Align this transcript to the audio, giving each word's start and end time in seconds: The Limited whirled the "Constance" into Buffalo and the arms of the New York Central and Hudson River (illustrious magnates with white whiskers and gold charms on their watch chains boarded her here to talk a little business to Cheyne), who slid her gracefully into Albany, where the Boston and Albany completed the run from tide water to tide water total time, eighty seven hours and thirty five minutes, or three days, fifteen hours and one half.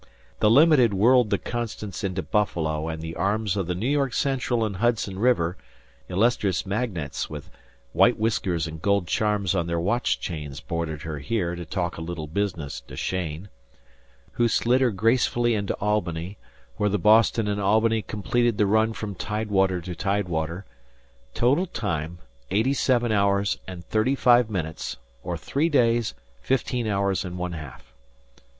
The 0.39 0.49
Limited 0.49 0.95
whirled 0.95 1.29
the 1.29 1.37
"Constance" 1.37 2.03
into 2.03 2.23
Buffalo 2.23 2.87
and 2.87 3.03
the 3.03 3.13
arms 3.15 3.55
of 3.55 3.67
the 3.67 3.75
New 3.75 3.85
York 3.85 4.13
Central 4.15 4.65
and 4.65 4.77
Hudson 4.77 5.19
River 5.19 5.57
(illustrious 6.09 6.65
magnates 6.65 7.29
with 7.29 7.51
white 7.93 8.17
whiskers 8.17 8.65
and 8.65 8.81
gold 8.81 9.05
charms 9.05 9.53
on 9.53 9.67
their 9.67 9.79
watch 9.79 10.19
chains 10.19 10.59
boarded 10.59 11.03
her 11.03 11.19
here 11.19 11.53
to 11.53 11.65
talk 11.67 11.97
a 11.97 12.01
little 12.01 12.25
business 12.25 12.81
to 12.87 12.95
Cheyne), 12.95 13.47
who 14.31 14.47
slid 14.47 14.81
her 14.81 14.89
gracefully 14.89 15.53
into 15.53 15.75
Albany, 15.75 16.39
where 16.77 16.89
the 16.89 16.97
Boston 16.97 17.47
and 17.47 17.61
Albany 17.61 18.01
completed 18.01 18.57
the 18.57 18.65
run 18.65 18.93
from 18.93 19.13
tide 19.13 19.51
water 19.51 19.79
to 19.81 19.93
tide 19.93 20.27
water 20.27 20.65
total 21.35 21.67
time, 21.67 22.17
eighty 22.49 22.73
seven 22.73 23.11
hours 23.11 23.59
and 23.67 23.85
thirty 23.85 24.15
five 24.15 24.49
minutes, 24.49 24.97
or 25.21 25.37
three 25.37 25.69
days, 25.69 26.15
fifteen 26.41 26.87
hours 26.87 27.23
and 27.23 27.37
one 27.37 27.51
half. 27.53 27.93